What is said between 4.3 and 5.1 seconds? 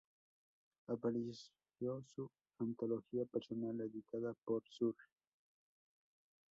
por Sur.